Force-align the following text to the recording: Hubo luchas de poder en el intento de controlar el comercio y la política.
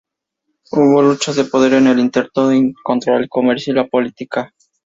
Hubo 0.71 1.03
luchas 1.03 1.35
de 1.35 1.43
poder 1.45 1.73
en 1.73 1.85
el 1.85 1.99
intento 1.99 2.47
de 2.47 2.73
controlar 2.83 3.21
el 3.21 3.29
comercio 3.29 3.71
y 3.71 3.75
la 3.75 3.85
política. 3.87 4.51